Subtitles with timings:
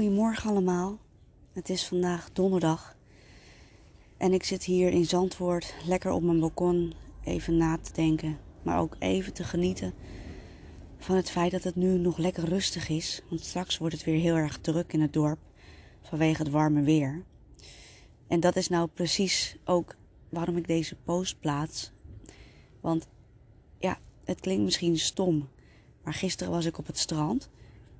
[0.00, 0.98] Goedemorgen allemaal.
[1.52, 2.96] Het is vandaag donderdag.
[4.16, 6.92] En ik zit hier in Zandvoort lekker op mijn balkon
[7.24, 8.38] even na te denken.
[8.62, 9.92] Maar ook even te genieten
[10.98, 13.22] van het feit dat het nu nog lekker rustig is.
[13.28, 15.38] Want straks wordt het weer heel erg druk in het dorp
[16.02, 17.24] vanwege het warme weer.
[18.26, 19.96] En dat is nou precies ook
[20.28, 21.92] waarom ik deze post plaats.
[22.80, 23.08] Want
[23.78, 25.48] ja, het klinkt misschien stom.
[26.02, 27.50] Maar gisteren was ik op het strand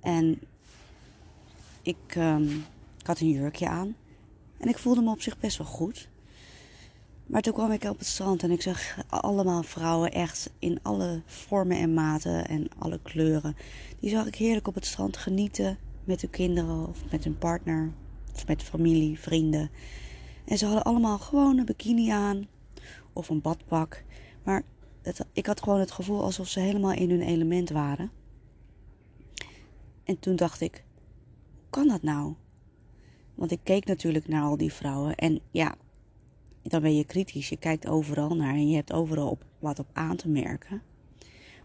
[0.00, 0.40] en
[1.82, 2.64] ik, um,
[2.98, 3.96] ik had een jurkje aan.
[4.58, 6.08] En ik voelde me op zich best wel goed.
[7.26, 11.22] Maar toen kwam ik op het strand en ik zag allemaal vrouwen echt in alle
[11.26, 13.56] vormen en maten en alle kleuren.
[14.00, 17.92] Die zag ik heerlijk op het strand genieten met hun kinderen of met hun partner
[18.34, 19.70] of met familie, vrienden.
[20.44, 22.46] En ze hadden allemaal gewoon een bikini aan
[23.12, 24.04] of een badpak.
[24.42, 24.62] Maar
[25.02, 28.10] het, ik had gewoon het gevoel alsof ze helemaal in hun element waren.
[30.04, 30.84] En toen dacht ik,
[31.70, 32.34] kan dat nou?
[33.34, 35.14] Want ik keek natuurlijk naar al die vrouwen.
[35.14, 35.74] En ja,
[36.62, 37.48] dan ben je kritisch.
[37.48, 40.82] Je kijkt overal naar en je hebt overal op wat op aan te merken.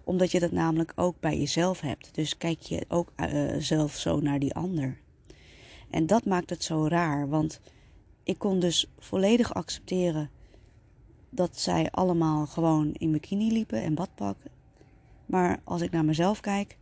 [0.03, 2.16] Omdat je dat namelijk ook bij jezelf hebt.
[2.16, 4.98] Dus kijk je ook uh, zelf zo naar die ander.
[5.89, 7.30] En dat maakt het zo raar.
[7.30, 7.61] Want
[8.23, 10.30] ik kon dus volledig accepteren
[11.30, 14.52] dat zij allemaal gewoon in bikini liepen en badpakken.
[15.26, 16.78] Maar als ik naar mezelf kijk,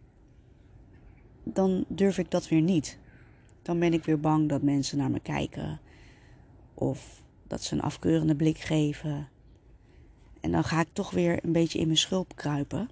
[1.44, 2.98] dan durf ik dat weer niet
[3.64, 5.80] dan ben ik weer bang dat mensen naar me kijken.
[6.74, 9.30] Of dat ze een afkeurende blik geven.
[10.42, 12.90] En dan ga ik toch weer een beetje in mijn schulp kruipen.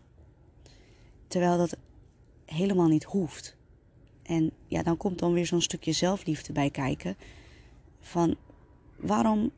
[1.28, 1.78] Terwijl dat
[2.46, 3.56] helemaal niet hoeft.
[4.24, 7.16] En ja, dan komt dan weer zo'n stukje zelfliefde bij kijken.
[8.00, 8.36] Van
[8.96, 9.52] waarom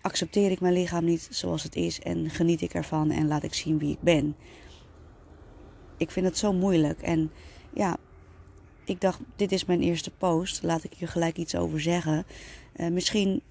[0.00, 3.54] accepteer ik mijn lichaam niet zoals het is en geniet ik ervan en laat ik
[3.54, 4.36] zien wie ik ben?
[5.96, 7.02] Ik vind het zo moeilijk.
[7.02, 7.30] En
[7.72, 7.96] ja,
[8.88, 10.62] ik dacht, dit is mijn eerste post.
[10.62, 12.24] Laat ik hier gelijk iets over zeggen.
[12.76, 13.42] Uh, misschien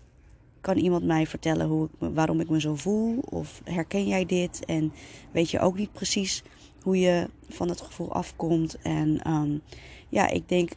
[0.61, 3.19] kan iemand mij vertellen hoe ik waarom ik me zo voel.
[3.19, 4.65] Of herken jij dit?
[4.65, 4.93] En
[5.31, 6.43] weet je ook niet precies
[6.81, 8.77] hoe je van het gevoel afkomt.
[8.81, 9.61] En um,
[10.09, 10.71] ja, ik denk,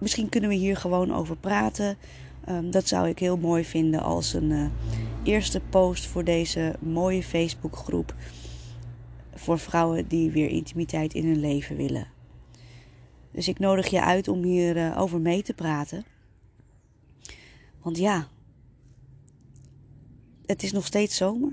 [0.00, 1.96] misschien kunnen we hier gewoon over praten.
[2.48, 4.66] Um, dat zou ik heel mooi vinden als een uh,
[5.22, 8.14] eerste post voor deze mooie Facebookgroep.
[9.34, 12.13] Voor vrouwen die weer intimiteit in hun leven willen.
[13.34, 16.04] Dus ik nodig je uit om hierover uh, over mee te praten.
[17.82, 18.28] Want ja,
[20.46, 21.52] het is nog steeds zomer.